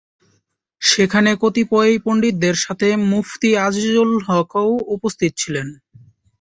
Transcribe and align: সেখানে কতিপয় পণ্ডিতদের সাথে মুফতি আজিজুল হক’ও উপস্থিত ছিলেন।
সেখানে 0.81 1.31
কতিপয় 1.41 1.93
পণ্ডিতদের 2.05 2.55
সাথে 2.55 2.87
মুফতি 3.11 3.49
আজিজুল 3.65 4.11
হক’ও 4.27 4.65
উপস্থিত 4.95 5.31
ছিলেন। 5.37 5.67